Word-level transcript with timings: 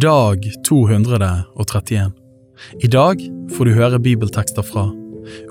Dag 0.00 0.52
231. 0.64 2.12
I 2.82 2.86
dag 2.86 3.20
får 3.56 3.64
du 3.64 3.70
høre 3.72 4.00
bibeltekster 4.02 4.66
fra 4.66 4.82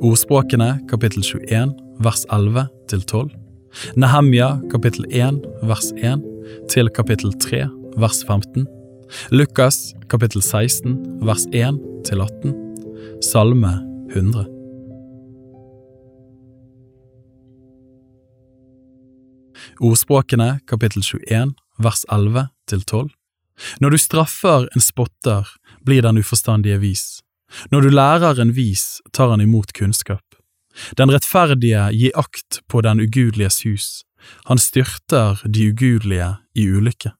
Ordspråkene 0.05 0.67
kapittel 0.91 1.25
21 1.25 1.71
vers 2.05 2.25
11 2.29 2.67
til 2.91 3.01
12, 3.09 3.31
Nehemja 3.97 4.51
kapittel 4.69 5.07
1 5.09 5.39
vers 5.65 5.89
1 5.97 6.21
til 6.69 6.91
kapittel 6.93 7.33
3 7.41 7.63
vers 7.97 8.21
15, 8.27 8.67
Lukas 9.33 9.95
kapittel 10.13 10.45
16 10.45 11.25
vers 11.25 11.47
1 11.49 11.81
til 12.05 12.21
18, 12.21 12.53
Salme 13.25 13.73
100. 14.13 14.45
Ordspråkene 19.81 20.59
kapittel 20.69 21.01
21 21.01 21.55
vers 21.81 22.05
11 22.13 22.49
til 22.69 22.85
12. 22.85 23.15
Når 23.79 23.95
du 23.95 23.97
straffer 23.97 24.67
en 24.75 24.83
spotter, 24.83 25.47
blir 25.85 26.01
den 26.05 26.19
uforstandige 26.19 26.79
vis. 26.81 27.05
Når 27.71 27.81
du 27.85 27.89
lærer 27.89 28.41
en 28.41 28.55
vis, 28.55 29.01
tar 29.13 29.31
han 29.31 29.41
imot 29.41 29.73
kunnskap. 29.73 30.23
Den 30.97 31.11
rettferdige 31.13 31.87
gir 31.95 32.17
akt 32.19 32.59
på 32.67 32.81
den 32.83 32.99
ugudeliges 32.99 33.63
hus, 33.63 33.87
han 34.49 34.57
styrter 34.57 35.39
de 35.47 35.69
ugudelige 35.71 36.35
i 36.55 36.67
ulykke. 36.67 37.13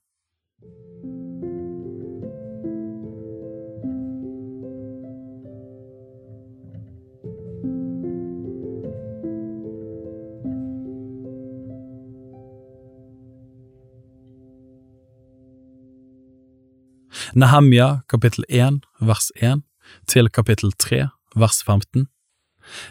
Nehemja 17.36 18.00
kapittel 18.08 18.46
1 18.48 18.86
vers 19.02 19.32
1 19.36 19.60
til 20.08 20.30
kapittel 20.32 20.72
3 20.72 21.10
vers 21.36 21.58
15. 21.68 22.05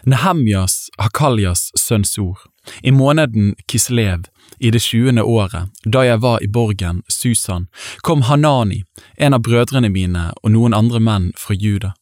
Nehemjas, 0.05 0.91
Hakaljas 1.01 1.71
sønns 1.73 2.13
ord, 2.21 2.43
i 2.83 2.93
måneden 2.93 3.55
Kislev, 3.65 4.27
i 4.61 4.69
det 4.69 4.83
tjuende 4.85 5.23
året, 5.25 5.73
da 5.81 6.05
jeg 6.05 6.21
var 6.21 6.45
i 6.45 6.47
borgen 6.47 7.01
Susan, 7.09 7.65
kom 8.05 8.21
Hanani, 8.29 8.83
en 9.17 9.33
av 9.33 9.41
brødrene 9.41 9.89
mine 9.89 10.27
og 10.43 10.53
noen 10.53 10.77
andre 10.77 11.01
menn 11.01 11.31
fra 11.41 11.57
Juda. 11.57 11.95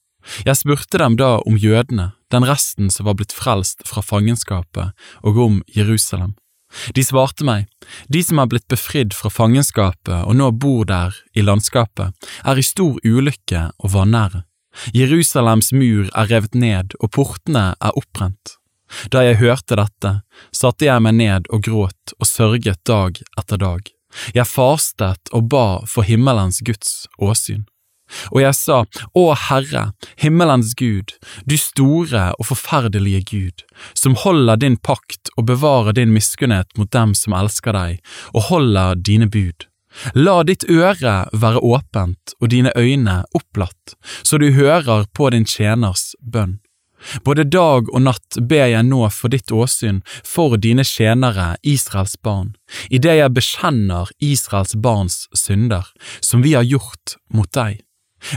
Jeg 0.44 0.60
spurte 0.60 1.00
dem 1.00 1.16
da 1.16 1.38
om 1.48 1.56
jødene, 1.56 2.12
den 2.28 2.44
resten 2.44 2.92
som 2.92 3.08
var 3.08 3.16
blitt 3.16 3.32
frelst 3.32 3.88
fra 3.88 4.04
fangenskapet, 4.04 4.92
og 5.24 5.40
om 5.40 5.62
Jerusalem. 5.72 6.36
De 6.96 7.04
svarte 7.06 7.46
meg, 7.46 7.68
de 8.08 8.24
som 8.26 8.40
er 8.42 8.50
blitt 8.50 8.68
befridd 8.72 9.14
fra 9.18 9.30
fangenskapet 9.34 10.24
og 10.24 10.36
nå 10.40 10.50
bor 10.52 10.88
der 10.90 11.16
i 11.38 11.46
landskapet, 11.46 12.14
er 12.44 12.60
i 12.60 12.66
stor 12.66 12.98
ulykke 13.06 13.70
og 13.80 13.94
vanære. 13.94 14.44
Jerusalems 14.94 15.72
mur 15.74 16.10
er 16.10 16.30
revet 16.32 16.56
ned 16.58 16.96
og 17.00 17.12
portene 17.14 17.74
er 17.78 17.98
opprent. 18.00 18.58
Da 19.14 19.24
jeg 19.26 19.40
hørte 19.42 19.78
dette, 19.78 20.14
satte 20.54 20.88
jeg 20.88 21.02
meg 21.02 21.18
ned 21.18 21.50
og 21.54 21.64
gråt 21.66 22.16
og 22.20 22.30
sørget 22.30 22.82
dag 22.90 23.20
etter 23.40 23.62
dag. 23.62 23.94
Jeg 24.34 24.50
fastet 24.50 25.32
og 25.34 25.50
ba 25.50 25.68
for 25.90 26.06
himmelens 26.06 26.62
Guds 26.66 27.08
åsyn. 27.18 27.66
Og 28.32 28.42
jeg 28.44 28.58
sa, 28.58 28.84
Å 29.16 29.26
Herre, 29.48 29.86
himmelens 30.20 30.74
Gud, 30.80 31.16
du 31.46 31.58
store 31.60 32.32
og 32.38 32.50
forferdelige 32.52 33.24
Gud, 33.32 33.66
som 33.94 34.18
holder 34.20 34.62
din 34.62 34.78
pakt 34.78 35.34
og 35.38 35.48
bevarer 35.52 35.98
din 36.00 36.14
miskunnhet 36.16 36.72
mot 36.78 36.92
dem 36.92 37.14
som 37.18 37.36
elsker 37.38 37.78
deg, 37.78 38.02
og 38.34 38.50
holder 38.52 39.00
dine 39.00 39.30
bud. 39.30 39.68
La 40.18 40.42
ditt 40.44 40.66
øre 40.70 41.28
være 41.38 41.62
åpent 41.62 42.34
og 42.40 42.50
dine 42.50 42.74
øyne 42.76 43.22
opplatt, 43.38 43.96
så 44.24 44.40
du 44.42 44.50
hører 44.58 45.06
på 45.14 45.30
din 45.30 45.46
tjeners 45.46 46.14
bønn. 46.20 46.60
Både 47.24 47.44
dag 47.44 47.90
og 47.92 48.02
natt 48.06 48.38
ber 48.50 48.70
jeg 48.72 48.88
nå 48.88 49.04
for 49.12 49.34
ditt 49.34 49.52
åsyn 49.52 50.02
for 50.08 50.56
dine 50.58 50.86
tjenere, 50.88 51.54
Israels 51.62 52.16
barn, 52.24 52.54
idet 52.90 53.18
jeg 53.20 53.36
bekjenner 53.36 54.12
Israels 54.24 54.76
barns 54.80 55.26
synder, 55.36 55.90
som 56.22 56.44
vi 56.46 56.56
har 56.56 56.68
gjort 56.68 57.18
mot 57.34 57.52
deg. 57.52 57.82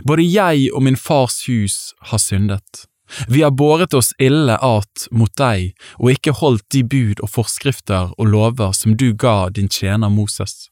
Både 0.04 0.26
jeg 0.26 0.68
og 0.74 0.84
min 0.86 0.96
fars 0.96 1.42
hus 1.48 1.94
har 2.10 2.22
syndet. 2.22 2.86
Vi 3.28 3.42
har 3.42 3.50
båret 3.50 3.94
oss 3.94 4.12
ille 4.18 4.56
at 4.58 5.08
mot 5.14 5.30
deg 5.38 5.74
og 5.98 6.10
ikke 6.10 6.34
holdt 6.40 6.66
de 6.74 6.82
bud 6.82 7.22
og 7.22 7.30
forskrifter 7.30 8.10
og 8.16 8.32
lover 8.32 8.74
som 8.74 8.96
du 8.98 9.12
ga 9.14 9.46
din 9.54 9.70
tjener 9.70 10.10
Moses. 10.10 10.68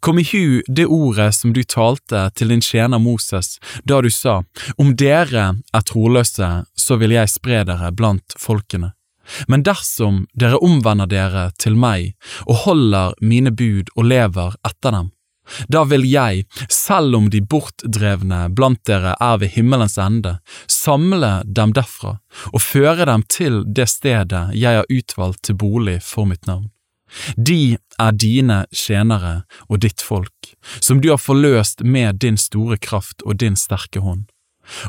Kom 0.00 0.18
i 0.18 0.24
hu 0.24 0.62
det 0.68 0.86
ordet 0.86 1.34
som 1.36 1.52
du 1.52 1.60
talte 1.62 2.30
til 2.34 2.48
din 2.54 2.64
tjener 2.64 2.98
Moses 2.98 3.58
da 3.84 4.00
du 4.00 4.08
sa, 4.10 4.40
om 4.80 4.94
dere 4.96 5.50
er 5.60 5.84
troløse, 5.84 6.48
så 6.72 6.96
vil 6.96 7.12
jeg 7.12 7.28
spre 7.28 7.66
dere 7.68 7.92
blant 7.92 8.36
folkene. 8.40 8.94
Men 9.44 9.60
dersom 9.60 10.22
dere 10.32 10.56
omvender 10.64 11.10
dere 11.10 11.50
til 11.60 11.76
meg 11.76 12.14
og 12.46 12.64
holder 12.64 13.12
mine 13.20 13.52
bud 13.52 13.92
og 13.94 14.08
lever 14.08 14.56
etter 14.64 14.94
dem, 14.94 15.10
da 15.68 15.84
vil 15.88 16.06
jeg, 16.08 16.46
selv 16.72 17.16
om 17.18 17.28
de 17.32 17.40
bortdrevne 17.40 18.46
blant 18.54 18.80
dere 18.88 19.14
er 19.20 19.38
ved 19.42 19.54
himmelens 19.56 19.98
ende, 19.98 20.38
samle 20.70 21.42
dem 21.44 21.74
derfra 21.76 22.18
og 22.52 22.62
føre 22.62 23.08
dem 23.08 23.24
til 23.28 23.62
det 23.66 23.88
stedet 23.90 24.48
jeg 24.54 24.80
har 24.80 24.90
utvalgt 24.92 25.44
til 25.48 25.58
bolig 25.58 26.00
for 26.04 26.28
mitt 26.28 26.46
navn. 26.46 26.68
De 27.36 27.78
er 27.98 28.16
dine 28.20 28.64
tjenere 28.74 29.42
og 29.68 29.80
ditt 29.84 30.02
folk, 30.04 30.52
som 30.80 31.00
du 31.00 31.08
har 31.12 31.20
forløst 31.22 31.80
med 31.84 32.20
din 32.24 32.36
store 32.36 32.76
kraft 32.76 33.24
og 33.24 33.40
din 33.40 33.56
sterke 33.56 34.02
hånd. 34.04 34.26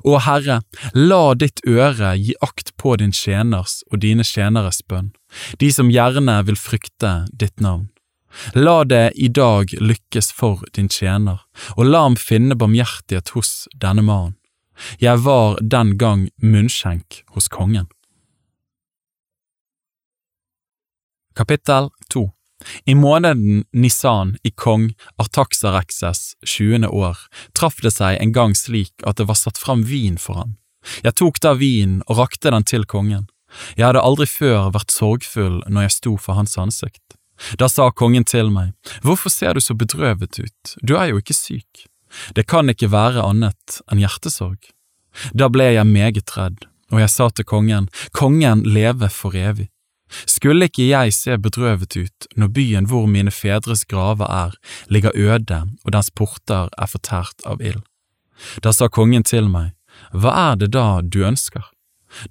Å 0.03 0.18
Herre, 0.26 0.59
la 0.94 1.22
ditt 1.40 1.62
øre 1.68 2.12
gi 2.20 2.36
akt 2.44 2.74
på 2.76 2.97
din 3.00 3.14
tjeners 3.16 3.80
og 3.88 4.02
dine 4.03 4.26
tjeneres 4.28 4.81
bønn, 4.84 5.14
de 5.59 5.72
som 5.72 5.91
gjerne 5.94 6.36
vil 6.50 6.59
frykte 6.59 7.14
ditt 7.31 7.64
navn. 7.64 7.88
La 8.53 8.84
det 8.84 9.12
i 9.16 9.28
dag 9.28 9.73
lykkes 9.81 10.31
for 10.35 10.63
din 10.75 10.90
tjener, 10.90 11.41
og 11.78 11.90
la 11.90 12.03
ham 12.06 12.17
finne 12.19 12.57
barmhjertighet 12.59 13.34
hos 13.35 13.67
denne 13.75 14.06
mannen. 14.06 14.35
Jeg 15.01 15.19
var 15.25 15.57
den 15.59 15.97
gang 16.00 16.29
munnskjenk 16.40 17.23
hos 17.35 17.50
kongen. 17.51 17.90
Kapittel 21.35 21.90
2 22.13 22.29
I 22.85 22.95
måneden 22.95 23.66
Nisan 23.72 24.38
i 24.44 24.51
kong 24.51 24.90
Artaxerexes 25.17 26.35
tjuende 26.46 26.90
år 26.91 27.19
traff 27.56 27.79
det 27.84 27.94
seg 27.96 28.19
en 28.19 28.34
gang 28.35 28.56
slik 28.56 28.91
at 29.07 29.19
det 29.19 29.28
var 29.29 29.40
satt 29.40 29.59
fram 29.59 29.85
vin 29.88 30.17
for 30.19 30.40
ham. 30.41 30.57
Jeg 31.03 31.16
tok 31.19 31.40
da 31.44 31.53
vinen 31.59 32.01
og 32.07 32.19
rakte 32.19 32.51
den 32.51 32.67
til 32.67 32.85
kongen. 32.88 33.28
Jeg 33.75 33.90
hadde 33.90 34.03
aldri 34.03 34.28
før 34.29 34.72
vært 34.75 34.94
sorgfull 34.94 35.61
når 35.67 35.88
jeg 35.88 35.96
sto 35.96 36.17
for 36.17 36.40
hans 36.40 36.57
ansikt. 36.59 37.19
Da 37.60 37.70
sa 37.70 37.90
kongen 37.92 38.26
til 38.26 38.52
meg, 38.52 38.74
Hvorfor 39.02 39.30
ser 39.30 39.54
du 39.54 39.62
så 39.64 39.74
bedrøvet 39.74 40.40
ut, 40.40 40.76
du 40.84 40.96
er 40.98 41.12
jo 41.12 41.22
ikke 41.22 41.38
syk. 41.38 41.88
Det 42.36 42.48
kan 42.48 42.70
ikke 42.70 42.92
være 42.92 43.24
annet 43.24 43.82
enn 43.92 44.02
hjertesorg. 44.02 44.60
Da 45.34 45.50
ble 45.50 45.72
jeg 45.74 45.88
meget 45.88 46.38
redd, 46.38 46.66
og 46.92 47.02
jeg 47.04 47.10
sa 47.10 47.30
til 47.30 47.46
kongen, 47.46 47.90
Kongen 48.12 48.64
leve 48.66 49.10
for 49.10 49.36
evig. 49.36 49.70
Skulle 50.26 50.66
ikke 50.66 50.88
jeg 50.90 51.14
se 51.14 51.38
bedrøvet 51.38 51.94
ut 51.98 52.28
når 52.36 52.54
byen 52.56 52.88
hvor 52.90 53.06
mine 53.06 53.32
fedres 53.32 53.86
graver 53.86 54.26
er, 54.26 54.56
ligger 54.90 55.14
øde 55.14 55.62
og 55.86 55.92
dens 55.94 56.10
porter 56.10 56.70
er 56.78 56.90
fortært 56.90 57.46
av 57.46 57.62
ild? 57.62 57.84
Da 58.64 58.74
sa 58.74 58.88
kongen 58.88 59.24
til 59.24 59.50
meg, 59.50 59.76
Hva 60.14 60.32
er 60.52 60.56
det 60.56 60.72
da 60.74 61.02
du 61.02 61.22
ønsker? 61.28 61.62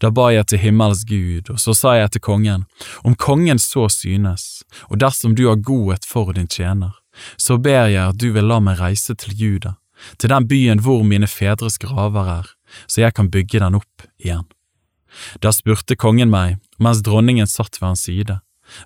Da 0.03 0.11
ba 0.11 0.31
jeg 0.35 0.49
til 0.51 0.63
himmels 0.63 1.05
Gud, 1.07 1.51
og 1.53 1.61
så 1.63 1.75
sa 1.77 1.95
jeg 1.99 2.13
til 2.15 2.25
kongen, 2.25 2.65
om 3.07 3.15
kongen 3.15 3.61
så 3.63 3.87
synes, 3.93 4.65
og 4.91 5.01
dersom 5.03 5.37
du 5.39 5.47
har 5.49 5.61
godhet 5.63 6.07
for 6.09 6.33
din 6.35 6.51
tjener, 6.51 6.97
så 7.37 7.59
ber 7.59 7.89
jeg 7.91 8.03
at 8.11 8.19
du 8.19 8.31
vil 8.35 8.49
la 8.51 8.59
meg 8.63 8.81
reise 8.81 9.15
til 9.19 9.35
Juda, 9.39 9.77
til 10.19 10.31
den 10.35 10.47
byen 10.51 10.83
hvor 10.83 11.03
mine 11.07 11.31
fedres 11.31 11.79
graver 11.79 12.31
er, 12.41 12.51
så 12.87 13.07
jeg 13.07 13.15
kan 13.15 13.31
bygge 13.31 13.63
den 13.63 13.79
opp 13.79 14.07
igjen. 14.19 14.47
Da 15.43 15.53
spurte 15.55 15.97
kongen 15.97 16.31
meg, 16.31 16.59
mens 16.79 17.03
dronningen 17.03 17.49
satt 17.49 17.81
ved 17.81 17.89
hans 17.89 18.05
side, 18.07 18.41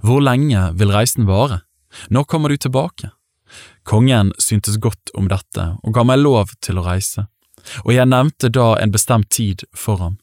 hvor 0.05 0.23
lenge 0.23 0.71
vil 0.79 0.95
reisen 0.95 1.27
vare, 1.27 1.63
når 2.09 2.29
kommer 2.31 2.53
du 2.53 2.57
tilbake? 2.57 3.11
Kongen 3.85 4.31
syntes 4.41 4.79
godt 4.81 5.13
om 5.19 5.29
dette 5.29 5.65
og 5.83 5.93
ga 5.93 6.05
meg 6.07 6.23
lov 6.23 6.55
til 6.65 6.79
å 6.79 6.87
reise, 6.87 7.27
og 7.85 7.93
jeg 7.95 8.09
nevnte 8.09 8.49
da 8.53 8.73
en 8.81 8.95
bestemt 8.95 9.29
tid 9.35 9.67
for 9.77 10.01
ham. 10.01 10.17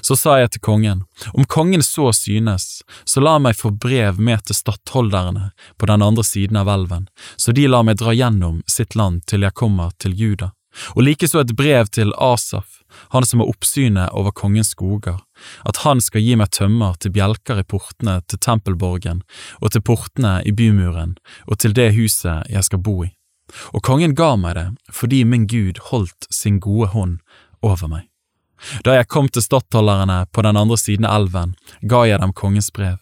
Så 0.00 0.16
sa 0.16 0.38
jeg 0.40 0.54
til 0.54 0.64
kongen, 0.64 1.04
om 1.32 1.44
kongen 1.44 1.82
så 1.82 2.10
synes, 2.16 2.82
så 3.04 3.20
la 3.20 3.38
meg 3.38 3.58
få 3.58 3.70
brev 3.70 4.20
med 4.20 4.44
til 4.46 4.56
stattholderne 4.56 5.50
på 5.78 5.88
den 5.90 6.02
andre 6.02 6.24
siden 6.24 6.60
av 6.60 6.70
elven, 6.72 7.08
så 7.36 7.52
de 7.52 7.66
lar 7.68 7.84
meg 7.86 8.00
dra 8.00 8.14
gjennom 8.14 8.62
sitt 8.66 8.96
land 8.98 9.24
til 9.30 9.44
jeg 9.44 9.56
kommer 9.58 9.92
til 10.00 10.16
Juda, 10.16 10.52
og 10.94 11.04
likeså 11.06 11.42
et 11.42 11.54
brev 11.56 11.90
til 11.92 12.14
Asaf, 12.18 12.80
han 13.10 13.26
som 13.26 13.42
har 13.42 13.50
oppsynet 13.50 14.14
over 14.14 14.30
kongens 14.30 14.72
skoger, 14.74 15.18
at 15.64 15.82
han 15.82 16.00
skal 16.00 16.22
gi 16.22 16.36
meg 16.38 16.52
tømmer 16.54 16.94
til 17.00 17.14
bjelker 17.14 17.60
i 17.60 17.66
portene 17.66 18.20
til 18.30 18.38
tempelborgen 18.38 19.24
og 19.60 19.74
til 19.74 19.82
portene 19.82 20.38
i 20.46 20.54
bymuren 20.54 21.16
og 21.48 21.58
til 21.58 21.74
det 21.76 21.92
huset 21.98 22.50
jeg 22.50 22.64
skal 22.64 22.82
bo 22.82 23.02
i. 23.04 23.10
og 23.76 23.82
kongen 23.84 24.14
ga 24.16 24.36
meg 24.40 24.54
det 24.56 24.68
fordi 24.94 25.24
min 25.24 25.46
Gud 25.46 25.78
holdt 25.90 26.26
sin 26.30 26.60
gode 26.60 26.88
hånd 26.94 27.18
over 27.62 27.88
meg. 27.88 28.13
Da 28.84 28.98
jeg 28.98 29.08
kom 29.12 29.28
til 29.28 29.44
stattholderne 29.44 30.24
på 30.32 30.44
den 30.46 30.56
andre 30.56 30.78
siden 30.80 31.08
av 31.08 31.22
elven, 31.22 31.54
ga 31.82 32.04
jeg 32.08 32.20
dem 32.22 32.34
kongens 32.36 32.70
brev. 32.72 32.98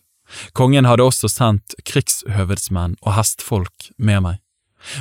Kongen 0.56 0.88
hadde 0.88 1.04
også 1.04 1.28
sendt 1.28 1.74
krigshøvedsmenn 1.88 2.96
og 3.02 3.16
hestfolk 3.18 3.90
med 3.98 4.24
meg. 4.24 4.38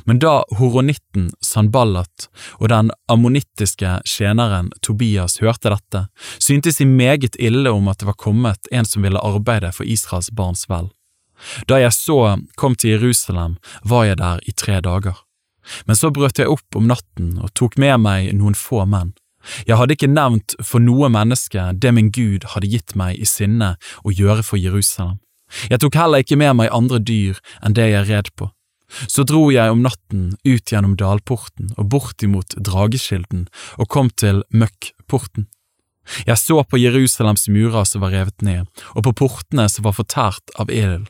Men 0.05 0.19
da 0.21 0.43
horonitten 0.59 1.31
Sanballat 1.41 2.27
og 2.59 2.69
den 2.69 2.91
ammonittiske 3.09 3.95
tjeneren 4.05 4.69
Tobias 4.85 5.39
hørte 5.41 5.71
dette, 5.73 6.05
syntes 6.37 6.77
de 6.77 6.85
meget 6.85 7.37
ille 7.39 7.71
om 7.71 7.89
at 7.89 8.01
det 8.01 8.09
var 8.11 8.19
kommet 8.19 8.69
en 8.71 8.85
som 8.85 9.01
ville 9.05 9.21
arbeide 9.21 9.71
for 9.73 9.87
Israels 9.87 10.29
barns 10.37 10.67
vel. 10.69 10.91
Da 11.65 11.79
jeg 11.81 11.93
så 11.97 12.37
kom 12.55 12.75
til 12.77 12.93
Jerusalem, 12.95 13.57
var 13.81 14.05
jeg 14.05 14.21
der 14.21 14.43
i 14.45 14.53
tre 14.53 14.77
dager. 14.85 15.17
Men 15.85 15.97
så 15.97 16.11
brøt 16.13 16.37
jeg 16.41 16.49
opp 16.49 16.77
om 16.77 16.87
natten 16.89 17.35
og 17.41 17.53
tok 17.57 17.77
med 17.81 17.97
meg 18.05 18.31
noen 18.37 18.57
få 18.57 18.85
menn. 18.85 19.15
Jeg 19.67 19.77
hadde 19.79 19.97
ikke 19.97 20.11
nevnt 20.11 20.55
for 20.63 20.83
noe 20.83 21.09
menneske 21.11 21.71
det 21.73 21.93
min 21.95 22.11
Gud 22.13 22.47
hadde 22.53 22.71
gitt 22.71 22.95
meg 22.99 23.19
i 23.19 23.27
sinne 23.29 23.75
å 24.03 24.13
gjøre 24.13 24.45
for 24.45 24.61
Jerusalem. 24.61 25.19
Jeg 25.69 25.81
tok 25.83 25.97
heller 25.99 26.23
ikke 26.23 26.39
med 26.39 26.55
meg 26.61 26.73
andre 26.73 26.99
dyr 27.03 27.39
enn 27.61 27.75
det 27.75 27.89
jeg 27.91 28.07
red 28.07 28.31
på. 28.39 28.51
Så 29.07 29.23
dro 29.27 29.45
jeg 29.51 29.71
om 29.71 29.83
natten 29.85 30.35
ut 30.43 30.71
gjennom 30.71 30.97
dalporten 30.99 31.71
og 31.77 31.88
bortimot 31.93 32.57
Drageskilden 32.59 33.47
og 33.77 33.89
kom 33.91 34.11
til 34.11 34.43
Møkkporten. 34.51 35.47
Jeg 36.25 36.37
så 36.41 36.63
på 36.67 36.79
Jerusalems 36.81 37.47
murer 37.47 37.85
som 37.87 38.03
var 38.03 38.11
revet 38.15 38.41
ned, 38.44 38.67
og 38.97 39.05
på 39.05 39.13
portene 39.21 39.67
som 39.69 39.85
var 39.85 39.95
fortært 39.95 40.53
av 40.59 40.71
ild. 40.73 41.07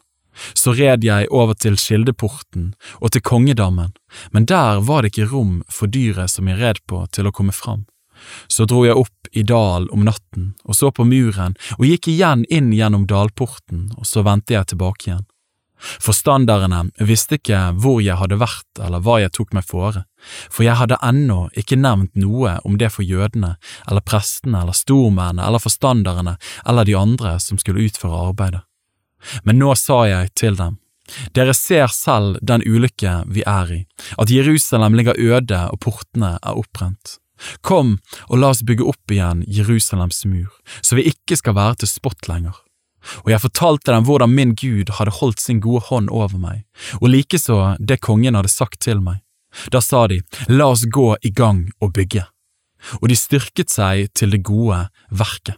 Så 0.54 0.75
red 0.77 1.04
jeg 1.04 1.27
over 1.31 1.57
til 1.57 1.77
Kildeporten 1.80 2.72
og 3.00 3.12
til 3.12 3.24
Kongedammen, 3.25 3.95
men 4.31 4.45
der 4.48 4.84
var 4.86 5.01
det 5.01 5.12
ikke 5.12 5.31
rom 5.31 5.60
for 5.69 5.92
dyret 5.92 6.31
som 6.31 6.48
jeg 6.48 6.60
red 6.62 6.84
på 6.88 7.04
til 7.12 7.27
å 7.27 7.34
komme 7.36 7.56
fram. 7.56 7.86
Så 8.48 8.68
dro 8.70 8.86
jeg 8.86 8.98
opp 9.00 9.32
i 9.32 9.44
dal 9.48 9.88
om 9.92 10.06
natten 10.06 10.54
og 10.66 10.76
så 10.76 10.92
på 10.92 11.06
muren 11.08 11.56
og 11.78 11.86
gikk 11.88 12.12
igjen 12.12 12.46
inn 12.50 12.72
gjennom 12.76 13.08
dalporten, 13.08 13.90
og 13.98 14.08
så 14.08 14.26
vendte 14.28 14.58
jeg 14.58 14.74
tilbake 14.74 15.10
igjen. 15.10 15.28
Forstanderne 15.82 16.84
visste 17.02 17.40
ikke 17.40 17.60
hvor 17.82 18.02
jeg 18.04 18.20
hadde 18.20 18.38
vært 18.42 18.82
eller 18.82 19.02
hva 19.02 19.18
jeg 19.24 19.34
tok 19.34 19.56
meg 19.58 19.66
fore, 19.66 20.04
for 20.50 20.66
jeg 20.66 20.78
hadde 20.78 21.00
ennå 21.02 21.48
ikke 21.58 21.80
nevnt 21.80 22.14
noe 22.22 22.60
om 22.68 22.78
det 22.78 22.92
for 22.94 23.06
jødene 23.08 23.56
eller 23.90 24.06
prestene 24.06 24.62
eller 24.62 24.78
stormennene 24.78 25.48
eller 25.48 25.64
forstanderne 25.64 26.36
eller 26.66 26.88
de 26.88 26.98
andre 26.98 27.38
som 27.42 27.58
skulle 27.62 27.88
utføre 27.88 28.28
arbeidet. 28.30 28.62
Men 29.46 29.60
nå 29.62 29.74
sa 29.78 30.04
jeg 30.10 30.32
til 30.38 30.58
dem, 30.58 30.78
dere 31.36 31.54
ser 31.58 31.92
selv 31.94 32.38
den 32.42 32.64
ulykke 32.66 33.24
vi 33.34 33.44
er 33.48 33.74
i, 33.74 33.82
at 34.22 34.32
Jerusalem 34.32 34.96
ligger 34.98 35.18
øde 35.18 35.66
og 35.74 35.82
portene 35.84 36.38
er 36.40 36.58
opprent. 36.58 37.18
Kom 37.66 37.98
og 38.28 38.42
la 38.42 38.52
oss 38.54 38.64
bygge 38.66 38.88
opp 38.88 39.14
igjen 39.14 39.46
Jerusalems 39.48 40.24
mur, 40.26 40.52
så 40.82 40.98
vi 40.98 41.08
ikke 41.12 41.38
skal 41.40 41.58
være 41.58 41.82
til 41.82 41.92
spott 41.92 42.30
lenger. 42.32 42.56
Og 43.26 43.32
jeg 43.34 43.42
fortalte 43.42 43.94
dem 43.94 44.06
hvordan 44.06 44.34
min 44.34 44.54
Gud 44.58 44.92
hadde 44.98 45.16
holdt 45.18 45.42
sin 45.42 45.62
gode 45.64 45.88
hånd 45.90 46.12
over 46.14 46.38
meg, 46.38 46.64
og 47.02 47.10
likeså 47.10 47.76
det 47.80 48.02
kongen 48.06 48.38
hadde 48.38 48.52
sagt 48.52 48.82
til 48.86 49.02
meg. 49.02 49.24
Da 49.74 49.82
sa 49.84 50.06
de, 50.08 50.22
la 50.48 50.70
oss 50.72 50.86
gå 50.86 51.16
i 51.26 51.34
gang 51.36 51.66
og 51.82 51.96
bygge. 51.98 52.24
Og 53.02 53.10
de 53.12 53.18
styrket 53.18 53.74
seg 53.74 54.14
til 54.18 54.32
det 54.34 54.44
gode 54.48 54.86
verket. 55.10 55.58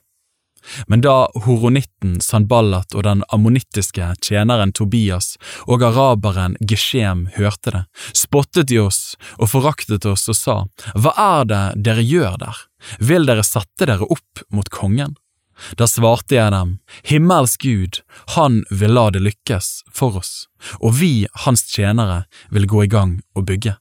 Men 0.87 1.03
da 1.03 1.27
horonitten 1.45 2.19
Sanballat 2.23 2.95
og 2.95 3.05
den 3.07 3.23
ammonittiske 3.33 4.13
tjeneren 4.23 4.73
Tobias 4.75 5.35
og 5.67 5.83
araberen 5.85 6.57
Geshem 6.61 7.27
hørte 7.37 7.75
det, 7.75 7.83
spottet 8.15 8.69
de 8.71 8.79
oss 8.83 9.01
og 9.37 9.51
foraktet 9.53 10.05
oss 10.09 10.29
og 10.31 10.39
sa, 10.39 10.57
Hva 10.95 11.15
er 11.17 11.49
det 11.49 11.63
dere 11.89 12.05
gjør 12.05 12.39
der, 12.45 12.63
vil 12.99 13.27
dere 13.29 13.45
sette 13.47 13.87
dere 13.89 14.07
opp 14.07 14.45
mot 14.53 14.69
kongen? 14.73 15.17
Da 15.77 15.85
svarte 15.87 16.35
jeg 16.35 16.51
dem, 16.51 16.77
Himmels 17.07 17.55
Gud, 17.61 18.01
han 18.35 18.63
vil 18.71 18.95
la 18.97 19.09
det 19.13 19.21
lykkes 19.23 19.83
for 19.93 20.17
oss, 20.19 20.47
og 20.81 20.97
vi, 20.99 21.27
hans 21.45 21.65
tjenere, 21.69 22.23
vil 22.49 22.67
gå 22.67 22.85
i 22.85 22.91
gang 22.91 23.19
og 23.37 23.47
bygge. 23.51 23.77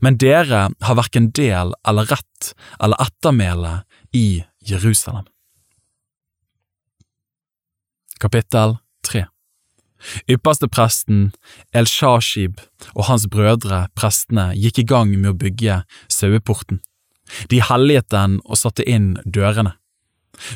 Men 0.00 0.18
dere 0.20 0.68
har 0.70 0.96
hverken 0.96 1.30
del 1.36 1.74
eller 1.88 2.08
rett 2.12 2.52
eller 2.80 3.00
ettermæle 3.04 3.74
i 4.16 4.44
Jerusalem. 4.64 5.26
Kapittel 8.20 8.76
3 9.06 9.26
Ypperste 10.30 10.68
presten 10.68 11.30
El-Shashib 11.72 12.60
og 12.92 13.06
hans 13.08 13.24
brødre, 13.30 13.86
prestene, 13.96 14.50
gikk 14.52 14.82
i 14.82 14.88
gang 14.88 15.14
med 15.16 15.32
å 15.32 15.38
bygge 15.38 15.80
saueporten. 16.12 16.82
De 17.48 17.62
helliget 17.64 18.10
den 18.12 18.38
og 18.44 18.60
satte 18.60 18.84
inn 18.84 19.14
dørene. 19.24 19.74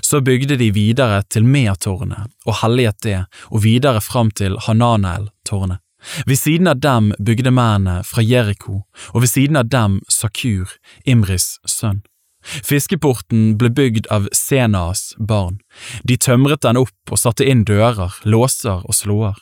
Så 0.02 0.20
bygde 0.26 0.58
de 0.58 0.70
videre 0.75 1.22
til 1.31 1.46
Meatårnet 1.46 2.28
og 2.46 2.58
helliget 2.62 3.00
det, 3.06 3.20
og 3.49 3.62
videre 3.64 4.02
fram 4.05 4.32
til 4.34 4.58
Hananael-tårnet. 4.66 5.81
Ved 6.26 6.38
siden 6.38 6.70
av 6.70 6.78
dem 6.82 7.10
bygde 7.19 7.50
mennene 7.50 8.02
fra 8.06 8.22
Jeriko, 8.22 8.84
og 9.14 9.22
ved 9.25 9.31
siden 9.32 9.58
av 9.58 9.70
dem 9.72 9.99
Sakur, 10.12 10.70
Imris 11.06 11.56
sønn. 11.66 12.05
Fiskeporten 12.43 13.56
ble 13.58 13.70
bygd 13.70 14.06
av 14.14 14.29
Senas 14.32 15.14
barn. 15.19 15.58
De 16.05 16.17
tømret 16.17 16.62
den 16.62 16.79
opp 16.81 17.12
og 17.12 17.20
satte 17.20 17.46
inn 17.49 17.64
dører, 17.69 18.14
låser 18.25 18.85
og 18.85 18.94
slåer. 18.94 19.37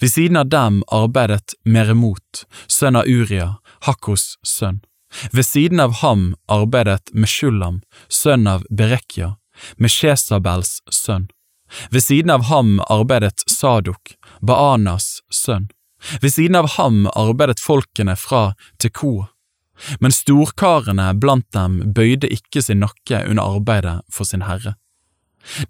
Ved 0.00 0.10
siden 0.12 0.36
av 0.38 0.48
dem 0.52 0.82
arbeidet 0.92 1.56
Meremot, 1.64 2.44
sønn 2.70 2.96
av 2.96 3.08
Uria, 3.10 3.56
Hakkos 3.86 4.36
sønn. 4.46 4.82
Ved 5.32 5.46
siden 5.46 5.80
av 5.80 5.98
ham 6.02 6.34
arbeidet 6.50 7.10
Meshulam, 7.12 7.82
sønn 8.08 8.46
av 8.50 8.64
Berekja, 8.70 9.34
Meshesabels 9.76 10.80
sønn. 10.90 11.28
Ved 11.90 12.02
siden 12.02 12.30
av 12.30 12.46
ham 12.50 12.78
arbeidet 12.90 13.42
Sadok, 13.50 14.14
Baanas 14.40 15.20
sønn. 15.30 15.70
Ved 16.20 16.34
siden 16.34 16.58
av 16.58 16.74
ham 16.76 17.06
arbeidet 17.14 17.62
folkene 17.62 18.16
fra 18.20 18.52
Tekoa. 18.78 19.30
Men 20.00 20.14
storkarene 20.14 21.10
blant 21.20 21.46
dem 21.56 21.80
bøyde 21.96 22.30
ikke 22.30 22.62
sin 22.62 22.82
nakke 22.84 23.24
under 23.28 23.56
arbeidet 23.56 24.00
for 24.12 24.28
sin 24.28 24.46
herre. 24.46 24.76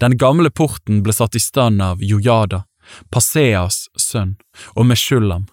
Den 0.00 0.16
gamle 0.18 0.50
porten 0.50 1.02
ble 1.02 1.14
satt 1.16 1.34
i 1.34 1.42
stand 1.42 1.82
av 1.82 2.02
Jojada, 2.02 2.64
Paseas 3.10 3.88
sønn, 3.98 4.36
og 4.76 4.86
Meshulam, 4.86 5.48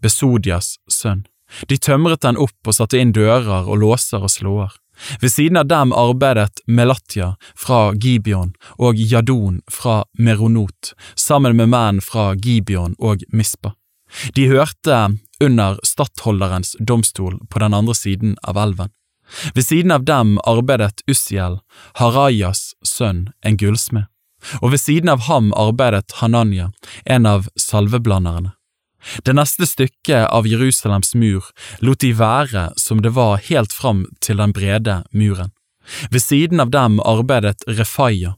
Besodias 0.00 0.76
sønn. 0.88 1.26
De 1.68 1.78
tømret 1.80 2.22
den 2.24 2.38
opp 2.40 2.68
og 2.68 2.76
satte 2.76 2.98
inn 3.00 3.14
dører 3.16 3.68
og 3.68 3.80
låser 3.82 4.24
og 4.24 4.32
slåer. 4.32 4.72
Ved 5.22 5.30
siden 5.30 5.60
av 5.60 5.68
dem 5.70 5.92
arbeidet 5.94 6.60
Melatia 6.66 7.36
fra 7.56 7.92
Gibeon 7.94 8.52
og 8.82 8.98
Jadon 8.98 9.60
fra 9.70 10.02
Meronot, 10.18 10.92
sammen 11.14 11.56
med 11.56 11.70
menn 11.72 12.00
fra 12.02 12.32
Gibeon 12.34 12.96
og 12.98 13.22
Mispa. 13.32 13.74
De 14.34 14.48
hørte 14.50 14.98
under 15.44 15.78
stattholderens 15.82 16.76
domstol 16.78 17.38
på 17.50 17.58
den 17.58 17.74
andre 17.74 17.94
siden 17.94 18.36
av 18.42 18.58
elven. 18.58 18.90
Ved 19.54 19.66
siden 19.66 19.90
av 19.90 20.04
dem 20.04 20.38
arbeidet 20.48 21.02
Ussiel, 21.06 21.58
Harajas 22.00 22.72
sønn, 22.84 23.28
en 23.44 23.58
gullsmed, 23.60 24.06
og 24.62 24.72
ved 24.72 24.80
siden 24.80 25.12
av 25.12 25.26
ham 25.28 25.52
arbeidet 25.56 26.16
Hananya, 26.22 26.70
en 27.04 27.26
av 27.26 27.48
salveblanderne. 27.56 28.54
Det 29.22 29.34
neste 29.36 29.66
stykket 29.68 30.26
av 30.26 30.48
Jerusalems 30.48 31.14
mur 31.14 31.44
lot 31.84 32.00
de 32.02 32.10
være 32.18 32.72
som 32.80 33.02
det 33.02 33.14
var 33.14 33.38
helt 33.46 33.72
fram 33.72 34.06
til 34.24 34.42
den 34.42 34.52
brede 34.56 35.02
muren. 35.12 35.52
Ved 36.10 36.20
siden 36.20 36.60
av 36.60 36.70
dem 36.70 36.98
arbeidet 37.00 37.62
Refaya, 37.68 38.34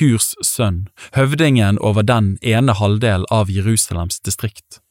Hurs 0.00 0.32
sønn, 0.40 0.86
høvdingen 1.12 1.78
over 1.78 2.06
den 2.06 2.36
ene 2.40 2.72
halvdel 2.78 3.26
av 3.30 3.50
Jerusalems 3.52 4.22
distrikt. 4.24 4.83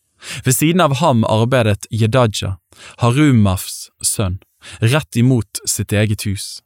Ved 0.46 0.56
siden 0.56 0.82
av 0.82 0.98
ham 1.02 1.24
arbeidet 1.28 1.88
Jedaja, 1.92 2.58
Harumafs 3.02 3.90
sønn, 4.02 4.40
rett 4.80 5.16
imot 5.20 5.64
sitt 5.66 5.94
eget 5.94 6.26
hus. 6.28 6.62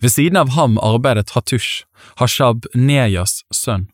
Ved 0.00 0.12
siden 0.12 0.36
av 0.36 0.54
ham 0.56 0.78
arbeidet 0.82 1.30
Hatush, 1.34 1.84
Hashab 2.18 2.66
Neyas 2.74 3.42
sønn. 3.54 3.88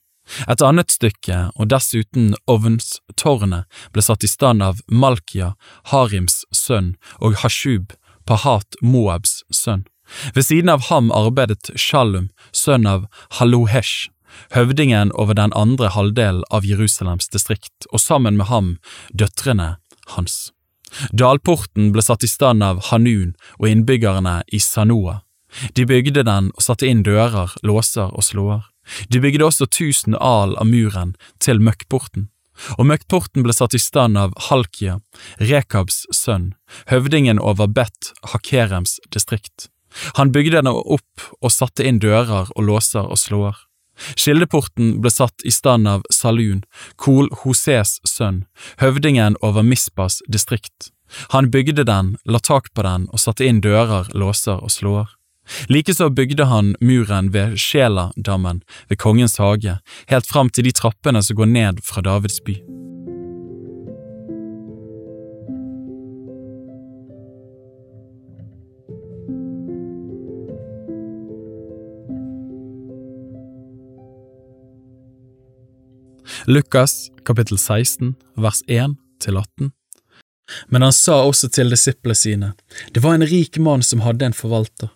Et 0.49 0.63
annet 0.65 0.91
stykke, 0.91 1.51
og 1.61 1.69
dessuten 1.69 2.33
ovnstårnet, 2.49 3.69
ble 3.93 4.05
satt 4.05 4.25
i 4.25 4.31
stand 4.31 4.65
av 4.65 4.81
Malkia, 4.89 5.53
Harims 5.93 6.45
sønn, 6.53 6.95
og 7.21 7.37
Hashub, 7.43 7.93
Pahat 8.25 8.79
Moabs 8.81 9.43
sønn. 9.53 9.85
Ved 10.35 10.49
siden 10.49 10.73
av 10.73 10.89
ham 10.89 11.13
arbeidet 11.13 11.71
Shalum, 11.81 12.31
sønn 12.53 12.89
av 12.89 13.07
Halohesh, 13.39 14.09
høvdingen 14.55 15.13
over 15.13 15.37
den 15.39 15.53
andre 15.55 15.91
halvdelen 15.95 16.45
av 16.51 16.67
Jerusalems 16.67 17.29
distrikt, 17.29 17.89
og 17.93 18.01
sammen 18.01 18.37
med 18.41 18.51
ham 18.51 18.77
døtrene 19.13 19.77
hans. 20.17 20.53
Dalporten 21.13 21.91
ble 21.95 22.03
satt 22.05 22.25
i 22.25 22.31
stand 22.31 22.63
av 22.63 22.83
Hanun 22.91 23.35
og 23.59 23.69
innbyggerne 23.71 24.43
i 24.53 24.61
Sanoa. 24.63 25.21
De 25.75 25.87
bygde 25.87 26.25
den 26.27 26.51
og 26.55 26.63
satte 26.63 26.87
inn 26.87 27.03
dører, 27.07 27.53
låser 27.63 28.11
og 28.11 28.27
slåer. 28.27 28.63
De 29.09 29.21
bygde 29.23 29.47
også 29.47 29.67
tusen 29.71 30.17
al 30.19 30.57
av 30.61 30.69
muren 30.69 31.15
til 31.41 31.61
møkkporten. 31.63 32.29
og 32.79 32.87
møkkporten 32.87 33.43
ble 33.43 33.53
satt 33.53 33.75
i 33.75 33.83
stand 33.83 34.19
av 34.19 34.35
Halkia, 34.47 35.01
Rekabs 35.43 36.05
sønn, 36.15 36.55
høvdingen 36.87 37.41
over 37.43 37.67
Bet 37.67 38.13
Hakerems 38.31 39.01
distrikt. 39.11 39.69
Han 40.19 40.31
bygde 40.31 40.63
den 40.63 40.71
opp 40.71 41.25
og 41.41 41.51
satte 41.51 41.83
inn 41.87 41.99
dører 41.99 42.51
og 42.55 42.63
låser 42.63 43.07
og 43.07 43.19
slår. 43.19 43.59
Skildeporten 44.17 45.01
ble 45.03 45.11
satt 45.13 45.45
i 45.45 45.53
stand 45.55 45.89
av 45.89 46.05
Salun, 46.11 46.63
Kol 46.97 47.31
Hoses 47.43 48.01
sønn, 48.09 48.45
høvdingen 48.83 49.39
over 49.43 49.63
Mispas 49.63 50.21
distrikt. 50.29 50.91
Han 51.31 51.51
bygde 51.51 51.85
den, 51.87 52.17
la 52.25 52.39
tak 52.39 52.73
på 52.75 52.83
den 52.83 53.07
og 53.13 53.23
satte 53.23 53.47
inn 53.47 53.63
dører, 53.65 54.11
låser 54.15 54.59
og 54.63 54.73
slår. 54.73 55.13
Likeså 55.69 56.09
bygde 56.11 56.47
han 56.49 56.73
muren 56.81 57.31
ved 57.33 57.59
Sjeladammen 57.61 58.63
ved 58.89 58.99
kongens 58.99 59.37
hage, 59.39 59.79
helt 60.09 60.27
fram 60.27 60.51
til 60.51 60.65
de 60.65 60.73
trappene 60.73 61.23
som 61.23 61.37
går 61.37 61.53
ned 61.53 61.85
fra 61.85 62.03
Davids 62.05 62.41
by. 62.45 62.57
Lukas 76.47 77.11
kapittel 77.25 77.59
16 77.59 78.15
vers 78.37 78.59
1 78.69 78.97
til 79.25 79.37
18 79.41 79.71
Men 80.69 80.83
han 80.85 80.93
sa 80.93 81.23
også 81.25 81.49
til 81.49 81.71
disiplene 81.73 82.17
sine, 82.21 82.51
det 82.93 83.01
var 83.01 83.17
en 83.17 83.25
rik 83.25 83.57
mann 83.57 83.81
som 83.81 84.03
hadde 84.05 84.27
en 84.29 84.37
forvalter. 84.37 84.91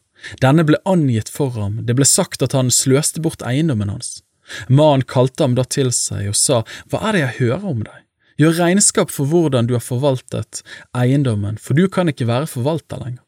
Denne 0.44 0.66
ble 0.68 0.76
angitt 0.84 1.30
for 1.32 1.54
ham, 1.56 1.78
det 1.88 1.94
ble 1.96 2.04
sagt 2.04 2.44
at 2.44 2.52
han 2.52 2.68
sløste 2.68 3.22
bort 3.24 3.40
eiendommen 3.48 3.88
hans. 3.88 4.18
Mannen 4.68 5.06
kalte 5.08 5.46
ham 5.46 5.54
da 5.56 5.64
til 5.64 5.88
seg 5.96 6.28
og 6.28 6.36
sa, 6.36 6.58
Hva 6.92 7.00
er 7.08 7.16
det 7.16 7.22
jeg 7.22 7.36
hører 7.38 7.64
om 7.72 7.80
deg? 7.86 8.02
Gjør 8.44 8.58
regnskap 8.58 9.14
for 9.14 9.32
hvordan 9.32 9.70
du 9.70 9.72
har 9.78 9.84
forvaltet 9.86 10.60
eiendommen, 10.92 11.56
for 11.56 11.72
du 11.72 11.88
kan 11.88 12.12
ikke 12.12 12.28
være 12.28 12.50
forvalter 12.50 13.00
lenger. 13.00 13.24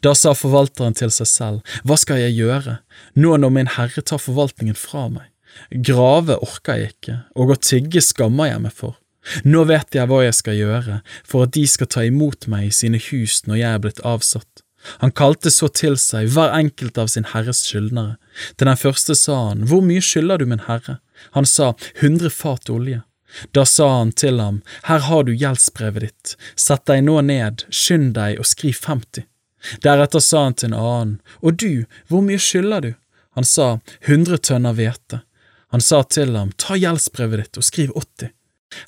Da 0.00 0.14
sa 0.16 0.32
forvalteren 0.32 0.96
til 0.96 1.12
seg 1.12 1.28
selv, 1.28 1.76
Hva 1.84 2.00
skal 2.00 2.24
jeg 2.24 2.38
gjøre, 2.40 2.78
nå 3.20 3.36
når 3.36 3.52
min 3.52 3.74
herre 3.76 4.00
tar 4.00 4.22
forvaltningen 4.24 4.80
fra 4.80 5.10
meg? 5.12 5.28
Grave 5.70 6.38
orka 6.42 6.76
jeg 6.78 6.94
ikke, 6.94 7.20
og 7.36 7.54
å 7.54 7.60
tigge 7.60 8.02
skammer 8.04 8.50
jeg 8.50 8.64
meg 8.64 8.74
for. 8.76 8.96
Nå 9.44 9.66
vet 9.68 9.94
jeg 9.94 10.08
hva 10.08 10.22
jeg 10.24 10.36
skal 10.38 10.56
gjøre 10.56 11.00
for 11.28 11.44
at 11.44 11.52
de 11.56 11.66
skal 11.68 11.90
ta 11.92 12.06
imot 12.08 12.48
meg 12.48 12.70
i 12.70 12.74
sine 12.74 13.00
hus 13.10 13.42
når 13.46 13.60
jeg 13.60 13.70
er 13.70 13.82
blitt 13.84 14.02
avsatt. 14.06 14.64
Han 15.04 15.12
kalte 15.12 15.50
så 15.52 15.68
til 15.68 15.98
seg 16.00 16.30
hver 16.32 16.54
enkelt 16.56 16.96
av 16.98 17.10
sin 17.12 17.28
herres 17.34 17.60
skyldnere. 17.66 18.16
Til 18.56 18.70
den 18.70 18.80
første 18.80 19.14
sa 19.18 19.36
han, 19.50 19.66
Hvor 19.68 19.84
mye 19.84 20.00
skylder 20.00 20.40
du 20.40 20.46
min 20.46 20.64
herre? 20.66 20.98
Han 21.36 21.44
sa, 21.44 21.74
hundre 22.00 22.30
fat 22.32 22.70
olje. 22.72 23.02
Da 23.54 23.66
sa 23.68 23.88
han 23.98 24.12
til 24.12 24.40
ham, 24.40 24.62
Her 24.88 25.04
har 25.04 25.24
du 25.24 25.34
gjeldsbrevet 25.36 26.06
ditt, 26.06 26.36
sett 26.56 26.86
deg 26.88 27.04
nå 27.04 27.20
ned, 27.20 27.66
skynd 27.68 28.14
deg 28.16 28.40
og 28.40 28.48
skriv 28.48 28.80
50. 28.80 29.28
Deretter 29.84 30.24
sa 30.24 30.46
han 30.48 30.56
til 30.56 30.72
en 30.72 30.80
annen, 30.80 31.20
Og 31.42 31.60
du, 31.60 31.84
hvor 32.08 32.24
mye 32.24 32.40
skylder 32.40 32.80
du? 32.80 32.92
Han 33.36 33.44
sa, 33.44 33.78
hundre 34.08 34.38
tønner 34.38 34.72
hvete. 34.74 35.20
Han 35.70 35.82
sa 35.84 36.02
til 36.02 36.34
ham, 36.36 36.52
Ta 36.58 36.76
gjeldsbrevet 36.78 37.44
ditt 37.44 37.60
og 37.60 37.66
skriv 37.66 37.94
80. 37.94 38.32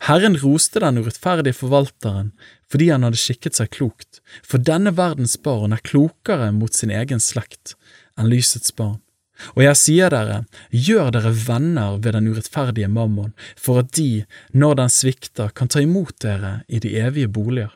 Herren 0.07 0.39
roste 0.39 0.83
den 0.83 1.01
urettferdige 1.03 1.59
forvalteren 1.59 2.33
fordi 2.73 2.89
han 2.89 3.05
hadde 3.05 3.21
skikket 3.21 3.59
seg 3.59 3.69
klokt, 3.75 4.23
for 4.41 4.63
denne 4.63 4.95
verdens 4.97 5.35
barn 5.37 5.75
er 5.77 5.83
klokere 5.85 6.47
mot 6.57 6.73
sin 6.73 6.93
egen 6.95 7.21
slekt 7.21 7.75
enn 8.17 8.31
lysets 8.33 8.73
barn. 8.79 9.03
Og 9.53 9.61
jeg 9.65 9.79
sier 9.81 10.13
dere, 10.15 10.39
gjør 10.71 11.11
dere 11.17 11.33
venner 11.37 11.99
ved 11.99 12.17
den 12.17 12.31
urettferdige 12.31 12.89
mammon, 12.89 13.35
for 13.59 13.83
at 13.83 13.93
de, 13.99 14.25
når 14.57 14.79
den 14.81 14.93
svikter, 14.93 15.53
kan 15.53 15.69
ta 15.69 15.83
imot 15.85 16.15
dere 16.25 16.63
i 16.69 16.81
de 16.81 16.95
evige 17.01 17.29
boliger. 17.29 17.75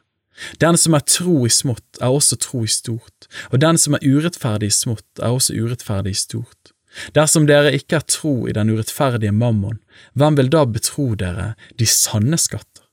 Den 0.61 0.77
som 0.81 0.97
er 0.97 1.05
tro 1.09 1.43
i 1.49 1.53
smått, 1.53 1.87
er 2.01 2.13
også 2.13 2.39
tro 2.41 2.63
i 2.65 2.71
stort, 2.71 3.29
og 3.51 3.61
den 3.61 3.81
som 3.81 3.97
er 3.97 4.05
urettferdig 4.05 4.71
i 4.71 4.79
smått, 4.79 5.09
er 5.21 5.33
også 5.33 5.57
urettferdig 5.57 6.13
i 6.13 6.23
stort. 6.25 6.76
Dersom 7.17 7.47
dere 7.49 7.75
ikke 7.77 8.01
er 8.01 8.09
tro 8.09 8.35
i 8.49 8.55
den 8.57 8.71
urettferdige 8.73 9.35
mammon, 9.35 9.79
hvem 10.15 10.39
vil 10.39 10.51
da 10.53 10.65
betro 10.69 11.13
dere 11.19 11.55
de 11.81 11.89
sanne 11.91 12.39
skatter? 12.41 12.85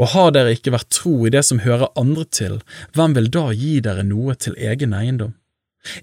Og 0.00 0.12
har 0.14 0.30
dere 0.32 0.54
ikke 0.56 0.72
vært 0.72 0.94
tro 0.94 1.14
i 1.26 1.32
det 1.32 1.44
som 1.44 1.60
hører 1.60 1.92
andre 2.00 2.24
til, 2.24 2.60
hvem 2.96 3.16
vil 3.16 3.28
da 3.32 3.50
gi 3.52 3.78
dere 3.84 4.06
noe 4.06 4.36
til 4.40 4.56
egen 4.56 4.96
eiendom? 4.96 5.34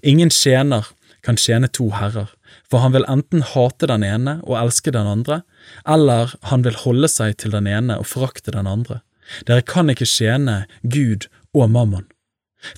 Ingen 0.02 0.30
tjener 0.30 0.86
kan 1.24 1.38
tjene 1.40 1.68
to 1.72 1.88
herrer, 1.96 2.30
for 2.68 2.84
han 2.84 2.94
vil 2.94 3.06
enten 3.10 3.42
hate 3.54 3.88
den 3.90 4.04
ene 4.06 4.38
og 4.44 4.58
elske 4.60 4.92
den 4.94 5.08
andre, 5.08 5.42
eller 5.88 6.36
han 6.50 6.64
vil 6.64 6.78
holde 6.84 7.10
seg 7.10 7.38
til 7.40 7.54
den 7.56 7.68
ene 7.68 7.98
og 8.00 8.08
forakte 8.08 8.54
den 8.54 8.68
andre. 8.70 9.00
Dere 9.48 9.64
kan 9.64 9.90
ikke 9.90 10.08
tjene 10.08 10.64
Gud 10.82 11.28
og 11.56 11.70
mammon. 11.72 12.06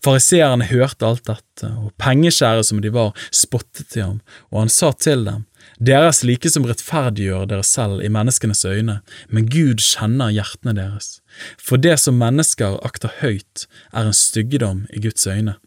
Fariseerne 0.05 0.69
hørte 0.71 1.07
alt 1.07 1.27
dette, 1.29 1.69
og 1.69 1.93
pengeskjære 2.03 2.65
som 2.67 2.81
de 2.83 2.93
var, 2.95 3.13
spottet 3.35 3.93
de 3.95 4.03
ham, 4.03 4.19
og 4.53 4.65
han 4.65 4.73
sa 4.73 4.93
til 4.93 5.27
dem, 5.29 5.45
Dere 5.83 6.09
er 6.09 6.15
slike 6.15 6.49
som 6.49 6.65
rettferdiggjør 6.65 7.49
dere 7.51 7.65
selv 7.67 8.01
i 8.05 8.11
menneskenes 8.13 8.63
øyne, 8.65 9.01
men 9.29 9.49
Gud 9.51 9.83
kjenner 9.83 10.33
hjertene 10.33 10.77
deres. 10.77 11.21
For 11.59 11.77
det 11.77 11.99
som 12.01 12.17
mennesker 12.21 12.79
akter 12.87 13.13
høyt, 13.21 13.67
er 13.93 14.09
en 14.09 14.17
styggedom 14.17 14.87
i 14.95 15.03
Guds 15.05 15.27
øyne. 15.27 15.59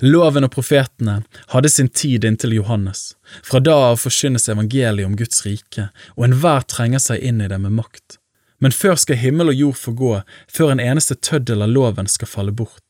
Loven 0.00 0.46
og 0.46 0.54
profetene 0.54 1.20
hadde 1.52 1.70
sin 1.70 1.90
tid 1.92 2.24
inntil 2.24 2.56
Johannes. 2.56 3.12
Fra 3.44 3.60
da 3.60 3.76
av 3.90 4.00
forkynnes 4.00 4.48
evangeliet 4.48 5.06
om 5.06 5.16
Guds 5.18 5.44
rike, 5.46 5.90
og 6.16 6.28
enhver 6.28 6.64
trenger 6.70 7.02
seg 7.04 7.20
inn 7.20 7.42
i 7.44 7.50
det 7.52 7.60
med 7.60 7.76
makt. 7.76 8.18
Men 8.64 8.72
før 8.72 8.96
skal 8.96 9.20
himmel 9.20 9.52
og 9.52 9.60
jord 9.60 9.76
forgå, 9.76 10.10
før 10.48 10.72
en 10.72 10.80
eneste 10.80 11.18
tøddel 11.20 11.66
av 11.66 11.72
loven 11.74 12.08
skal 12.08 12.30
falle 12.30 12.54
bort. 12.56 12.80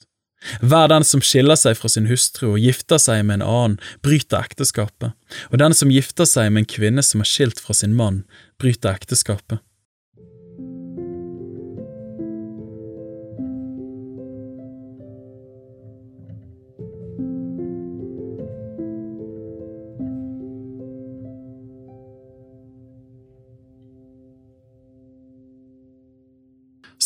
Hver 0.60 0.90
den 0.92 1.06
som 1.08 1.22
skiller 1.24 1.56
seg 1.58 1.74
fra 1.78 1.88
sin 1.90 2.06
hustru 2.06 2.50
og 2.52 2.62
gifter 2.62 3.00
seg 3.00 3.24
med 3.24 3.40
en 3.40 3.46
annen, 3.48 3.76
bryter 4.04 4.44
ekteskapet, 4.44 5.14
og 5.50 5.60
den 5.60 5.74
som 5.74 5.90
gifter 5.90 6.28
seg 6.28 6.52
med 6.52 6.62
en 6.64 6.72
kvinne 6.76 7.02
som 7.02 7.24
er 7.24 7.30
skilt 7.30 7.62
fra 7.64 7.74
sin 7.74 7.96
mann, 7.96 8.22
bryter 8.60 8.92
ekteskapet. 8.92 9.62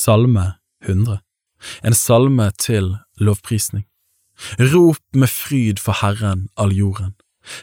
Salme 0.09 0.55
100 0.87 1.19
En 1.85 1.95
salme 1.95 2.47
til 2.57 2.95
lovprisning. 3.21 3.85
Rop 4.73 5.03
med 5.12 5.29
fryd 5.29 5.83
for 5.85 5.99
Herren, 6.00 6.47
all 6.57 6.73
jorden. 6.73 7.12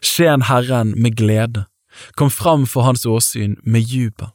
Skjen 0.05 0.43
Herren 0.45 0.91
med 1.01 1.15
glede. 1.17 1.63
Kom 2.13 2.29
fram 2.29 2.67
for 2.69 2.85
Hans 2.85 3.05
åsyn 3.09 3.55
med 3.63 3.89
jubel. 3.89 4.29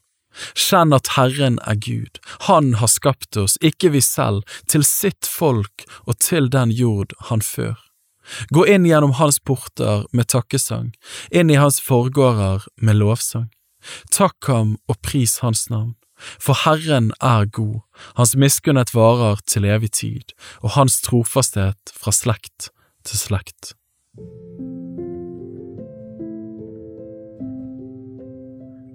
Kjenn 0.59 0.97
at 0.97 1.13
Herren 1.15 1.61
er 1.63 1.79
Gud, 1.79 2.19
Han 2.49 2.75
har 2.83 2.91
skapt 2.91 3.37
oss, 3.37 3.55
ikke 3.63 3.93
vi 3.95 4.03
selv, 4.03 4.43
til 4.67 4.83
sitt 4.83 5.31
folk 5.31 5.87
og 6.07 6.19
til 6.19 6.51
den 6.51 6.75
jord 6.75 7.15
han 7.31 7.47
før. 7.47 7.79
Gå 8.51 8.67
inn 8.67 8.91
gjennom 8.91 9.21
Hans 9.23 9.39
porter 9.39 10.03
med 10.11 10.33
takkesang, 10.35 10.91
inn 11.31 11.51
i 11.51 11.63
Hans 11.63 11.79
forgårder 11.79 12.67
med 12.83 12.99
lovsang. 12.99 13.53
Takk 14.11 14.51
ham 14.51 14.79
og 14.89 14.99
pris 14.99 15.39
Hans 15.47 15.69
navn. 15.71 15.95
For 16.39 16.57
Herren 16.65 17.11
er 17.21 17.49
god, 17.51 17.81
hans 18.19 18.37
miskunnhet 18.37 18.95
varer 18.95 19.41
til 19.47 19.69
evig 19.69 19.93
tid, 20.01 20.35
og 20.63 20.77
hans 20.77 21.01
trofasthet 21.05 21.95
fra 21.97 22.15
slekt 22.15 22.71
til 23.07 23.19
slekt. 23.19 23.75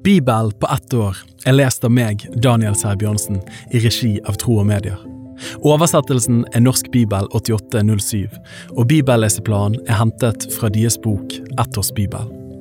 Bibel 0.06 0.52
på 0.62 0.68
ett 0.70 0.94
år 0.94 1.18
er 1.50 1.58
lest 1.58 1.86
av 1.88 1.90
meg, 1.90 2.28
Daniel 2.38 2.78
Sæbjørnsen, 2.78 3.40
i 3.74 3.82
regi 3.82 4.20
av 4.30 4.38
Tro 4.38 4.60
og 4.62 4.70
Medier. 4.70 5.00
Oversettelsen 5.66 6.44
er 6.54 6.62
Norsk 6.62 6.92
bibel 6.94 7.26
8807, 7.34 8.30
og 8.78 8.88
bibelleseplanen 8.94 9.82
er 9.90 9.98
hentet 10.04 10.46
fra 10.56 10.70
deres 10.70 11.02
bok 11.02 11.34
Ett 11.58 11.82
års 11.82 11.94
bibel. 11.98 12.45